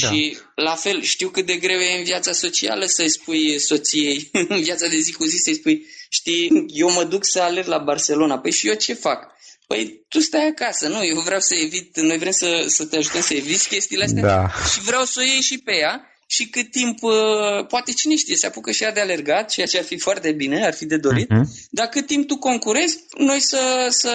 [0.00, 0.08] Da.
[0.08, 4.62] Și la fel, știu cât de greu e în viața socială să-i spui soției, în
[4.62, 8.38] viața de zi cu zi să-i spui, știi, eu mă duc să alerg la Barcelona.
[8.38, 9.30] Păi și eu ce fac?
[9.66, 11.04] Păi tu stai acasă, nu?
[11.04, 14.48] Eu vreau să evit, noi vrem să, să te ajutăm să eviți chestiile astea da.
[14.72, 18.36] și vreau să o iei și pe ea și cât timp, uh, poate cine știe,
[18.36, 20.96] se apucă și ea de alergat, ceea ce ar fi foarte bine, ar fi de
[20.96, 21.68] dorit, uh-huh.
[21.70, 24.12] dar cât timp tu concurezi, noi să, să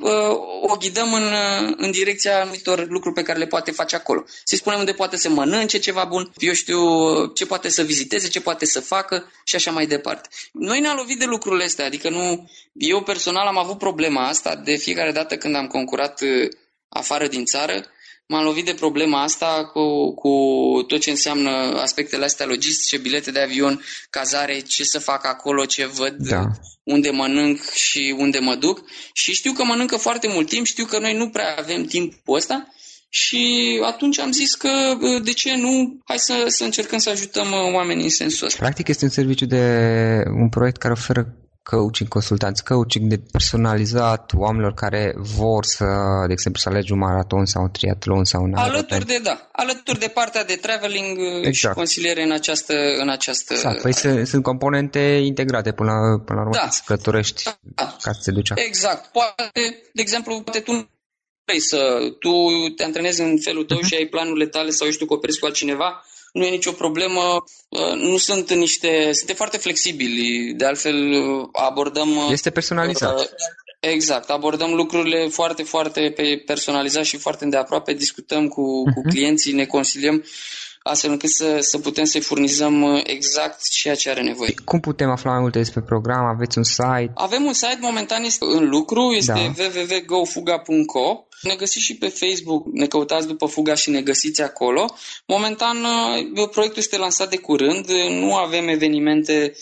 [0.00, 4.24] uh, o ghidăm în, uh, în direcția anumitor lucruri pe care le poate face acolo.
[4.44, 6.80] Să-i spunem unde poate să mănânce ceva bun, eu știu
[7.26, 10.28] ce poate să viziteze, ce poate să facă și așa mai departe.
[10.52, 14.76] Noi ne-am lovit de lucrurile astea, adică nu, eu personal am avut problema asta de
[14.76, 16.20] fiecare dată când am concurat
[16.88, 17.84] afară din țară,
[18.30, 20.32] m-am lovit de problema asta cu, cu
[20.86, 21.50] tot ce înseamnă
[21.82, 26.46] aspectele astea logistice, bilete de avion, cazare, ce să fac acolo, ce văd, da.
[26.82, 28.80] unde mănânc și unde mă duc.
[29.12, 32.68] Și știu că mănâncă foarte mult timp, știu că noi nu prea avem timpul ăsta
[33.08, 34.68] și atunci am zis că
[35.22, 38.58] de ce nu, hai să, să încercăm să ajutăm uh, oamenii în sensul ăsta.
[38.58, 39.64] Practic este un serviciu de
[40.26, 45.84] un proiect care oferă coaching, consultanți coaching de personalizat oamenilor care vor să,
[46.26, 49.98] de exemplu, să alegi un maraton sau un triatlon sau un Alături de, da, alături
[49.98, 51.74] de partea de traveling uh, exact.
[51.74, 52.74] și consiliere în această...
[52.98, 56.68] În această exact, păi sunt, sunt componente integrate până la, până la urmă da.
[56.70, 57.96] să călătorești da.
[58.02, 59.06] ca să te duci Exact.
[59.12, 59.60] Poate,
[59.92, 60.90] de exemplu, poate tu
[61.44, 62.32] vrei să tu
[62.76, 63.86] te antrenezi în felul tău uh-huh.
[63.86, 67.20] și ai planurile tale sau ești tu cooperezi cu altcineva, nu e nicio problemă,
[67.68, 72.16] uh, nu sunt niște, suntem foarte flexibili, de altfel uh, abordăm...
[72.16, 73.32] Uh, este personalizat.
[73.80, 76.14] Exact, abordăm lucrurile foarte, foarte
[76.46, 78.94] personalizat și foarte îndeaproape, discutăm cu, uh-huh.
[78.94, 79.08] cu mhm.
[79.08, 80.24] clienții, ne consiliem
[80.82, 84.54] astfel încât să, să putem să-i furnizăm exact ceea ce are nevoie.
[84.64, 86.24] Cum putem afla mai multe despre program?
[86.24, 87.12] Aveți un site?
[87.14, 89.64] Avem un site, momentan este în lucru, este da.
[89.64, 94.84] www.gofuga.co ne găsiți și pe Facebook, ne căutați după Fuga și ne găsiți acolo.
[95.26, 99.54] Momentan, uh, proiectul este lansat de curând, nu avem evenimente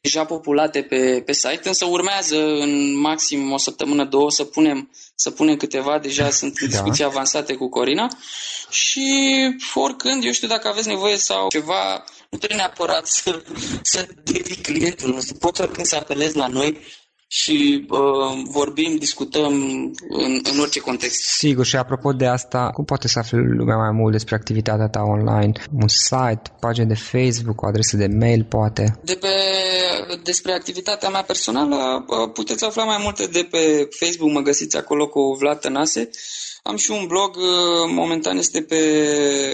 [0.00, 5.30] deja populate pe, pe site, însă urmează în maxim o săptămână, două să punem, să
[5.30, 6.74] punem câteva, deja sunt în da.
[6.74, 7.10] discuții da.
[7.10, 8.08] avansate cu Corina
[8.70, 9.10] și
[9.74, 13.42] oricând, eu știu dacă aveți nevoie sau ceva nu trebuie neapărat să,
[13.82, 15.34] să devii clientul nostru.
[15.34, 16.78] Poți oricând să apelezi la noi
[17.32, 19.52] și uh, vorbim, discutăm
[20.08, 21.20] în, în orice context.
[21.20, 25.02] Sigur, și apropo de asta, cum poate să afle lumea mai mult despre activitatea ta
[25.02, 25.52] online?
[25.72, 28.98] Un site, pagină de Facebook, o adresă de mail, poate?
[29.04, 29.28] De pe,
[30.22, 35.08] despre activitatea mea personală uh, puteți afla mai multe de pe Facebook, mă găsiți acolo
[35.08, 36.10] cu Vlad Tănase.
[36.62, 37.44] Am și un blog, uh,
[37.94, 38.82] momentan este pe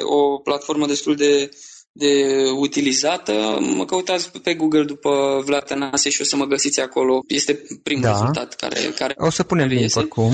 [0.03, 1.51] o platformă destul de
[1.97, 2.25] de
[2.57, 7.21] utilizată, mă căutați pe Google după Vlad Tănase și o să mă găsiți acolo.
[7.27, 8.11] Este primul da.
[8.11, 10.33] rezultat care, care O să punem link oricum.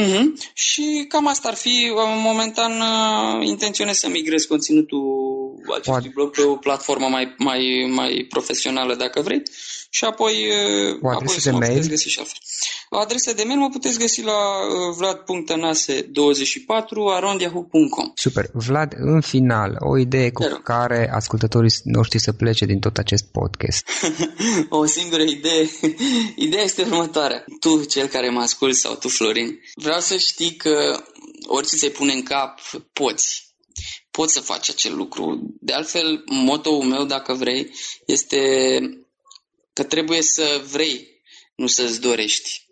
[0.00, 0.24] Uh-huh.
[0.54, 1.92] Și cam asta ar fi.
[2.24, 5.23] Momentan uh, intenționez să migrez conținutul
[5.72, 6.12] acestui What?
[6.14, 9.42] blog pe o platformă mai, mai, mai profesională, dacă vrei.
[9.96, 11.70] Și apoi, uh, o apoi să mă mail?
[11.70, 12.38] puteți găsi și altfel.
[12.88, 18.50] O adresă de mail mă puteți găsi la uh, vlad.nase24 arondiahu.com Super.
[18.52, 23.88] Vlad, în final, o idee cu care ascultătorii noștri să plece din tot acest podcast.
[24.80, 25.70] o singură idee.
[26.46, 27.44] Ideea este următoarea.
[27.60, 31.02] Tu, cel care mă asculti, sau tu, Florin, vreau să știi că
[31.46, 32.60] orice se pune în cap,
[32.92, 33.43] poți.
[34.16, 35.54] Poți să faci acel lucru.
[35.60, 37.70] De altfel, motoul meu, dacă vrei,
[38.06, 38.48] este
[39.72, 41.08] că trebuie să vrei,
[41.54, 42.66] nu să-ți dorești.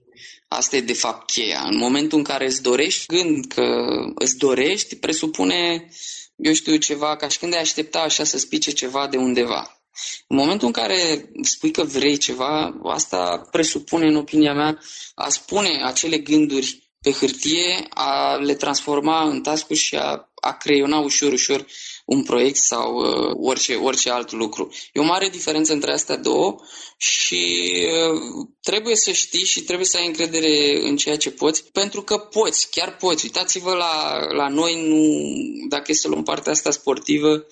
[0.49, 1.63] Asta e de fapt cheia.
[1.69, 5.89] În momentul în care îți dorești gând că îți dorești, presupune,
[6.37, 9.83] eu știu, ceva, ca și când ai aștepta așa să spice ceva de undeva.
[10.27, 14.79] În momentul în care spui că vrei ceva, asta presupune, în opinia mea,
[15.15, 20.99] a spune acele gânduri pe hârtie, a le transforma în tascuri și a, a creiona
[20.99, 21.67] ușor, ușor
[22.05, 24.73] un proiect sau uh, orice, orice alt lucru.
[24.93, 26.57] E o mare diferență între astea două
[26.97, 32.03] și uh, trebuie să știi și trebuie să ai încredere în ceea ce poți, pentru
[32.03, 33.25] că poți, chiar poți.
[33.25, 35.05] Uitați-vă la, la noi, nu,
[35.69, 37.47] dacă e să luăm partea asta sportivă,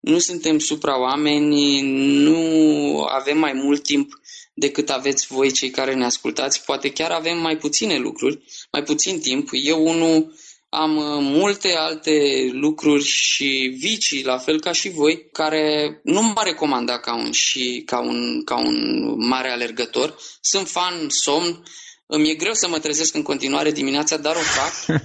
[0.00, 1.80] nu suntem supra-oameni,
[2.24, 4.20] nu avem mai mult timp
[4.54, 6.64] decât aveți voi cei care ne ascultați.
[6.64, 8.42] Poate chiar avem mai puține lucruri,
[8.72, 9.48] mai puțin timp.
[9.52, 10.34] Eu unul
[10.68, 16.42] am uh, multe alte lucruri și vicii, la fel ca și voi, care nu m-a
[16.42, 20.16] recomandat ca un, și ca un, ca un mare alergător.
[20.40, 21.62] Sunt fan somn,
[22.06, 25.00] îmi e greu să mă trezesc în continuare dimineața, dar o fac.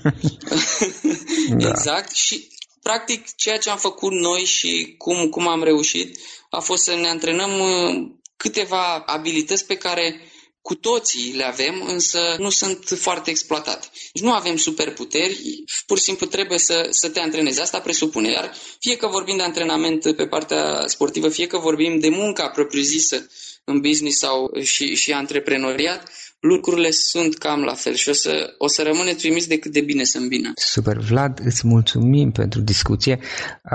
[1.61, 1.69] da.
[1.69, 2.15] exact.
[2.15, 2.47] Și,
[2.81, 6.19] practic, ceea ce am făcut noi și cum, cum am reușit
[6.49, 10.21] a fost să ne antrenăm uh, câteva abilități pe care
[10.61, 13.87] cu toții le avem, însă nu sunt foarte exploatate.
[14.13, 17.61] Deci nu avem superputeri, pur și simplu trebuie să, să te antrenezi.
[17.61, 18.31] Asta presupune.
[18.31, 23.29] Iar fie că vorbim de antrenament pe partea sportivă, fie că vorbim de munca propriu-zisă
[23.63, 28.67] în business sau și, și antreprenoriat, lucrurile sunt cam la fel și o să, o
[28.67, 30.51] să rămâneți uimiți de cât de bine sunt bine.
[30.55, 33.19] Super, Vlad, îți mulțumim pentru discuție.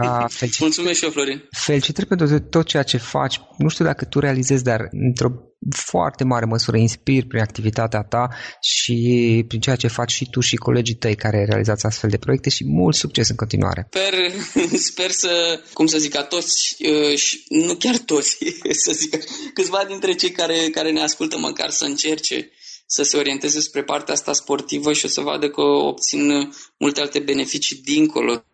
[0.02, 0.24] Uh,
[0.58, 1.48] Mulțumesc și eu, Florin.
[1.50, 3.40] Felicitări pentru tot ceea ce faci.
[3.58, 8.28] Nu știu dacă tu realizezi, dar într-o foarte mare măsură inspiri prin activitatea ta
[8.60, 12.50] și prin ceea ce faci și tu și colegii tăi care realizați astfel de proiecte
[12.50, 13.88] și mult succes în continuare.
[13.90, 14.14] Sper,
[14.90, 18.38] sper să, cum să zic, ca toți, uh, și nu chiar toți,
[18.84, 22.50] să zic, câțiva dintre cei care, care ne ascultă măcar să încerce
[22.86, 27.18] să se orienteze spre partea asta sportivă și o să vadă că obțin multe alte
[27.18, 28.44] beneficii dincolo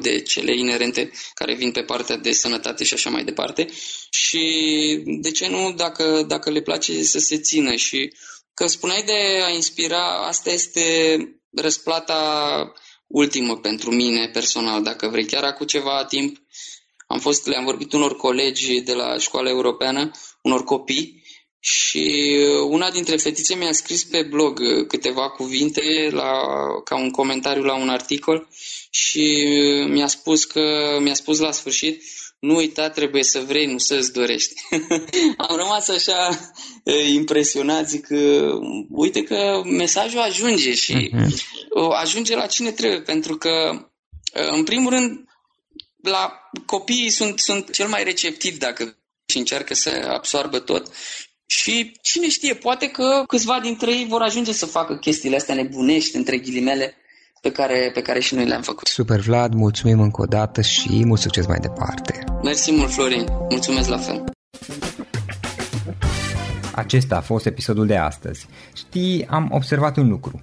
[0.00, 3.68] de cele inerente care vin pe partea de sănătate și așa mai departe.
[4.10, 4.42] Și
[5.20, 8.12] de ce nu, dacă, dacă le place să se țină și
[8.54, 11.18] că spuneai de a inspira, asta este
[11.56, 12.72] răsplata
[13.06, 15.26] ultimă pentru mine personal, dacă vrei.
[15.26, 16.36] Chiar acum ceva timp
[17.06, 20.10] am fost, le-am vorbit unor colegi de la școala europeană,
[20.42, 21.22] unor copii,
[21.60, 22.36] și
[22.68, 26.32] una dintre fetițe mi-a scris pe blog câteva cuvinte la,
[26.84, 28.48] ca un comentariu la un articol
[28.90, 29.44] și
[29.88, 32.02] mi-a spus că mi-a spus la sfârșit
[32.38, 34.54] nu uita, trebuie să vrei, nu să-ți dorești.
[35.48, 36.50] Am rămas așa
[37.08, 38.50] impresionat, zic că
[38.90, 41.98] uite că mesajul ajunge și uh-huh.
[42.00, 43.86] ajunge la cine trebuie, pentru că
[44.32, 45.24] în primul rând
[46.02, 46.32] la
[46.66, 48.96] copiii sunt, sunt cel mai receptivi dacă
[49.26, 50.92] și încearcă să absoarbă tot
[51.46, 56.16] și cine știe, poate că câțiva dintre ei vor ajunge să facă chestiile astea nebunești,
[56.16, 56.94] între ghilimele,
[57.40, 58.86] pe care, pe care și noi le-am făcut.
[58.86, 62.24] Super, Vlad, mulțumim încă o dată și mult succes mai departe.
[62.42, 63.26] Mersi mult, Florin.
[63.50, 64.24] Mulțumesc la fel.
[66.74, 68.46] Acesta a fost episodul de astăzi.
[68.76, 70.42] Știi, am observat un lucru.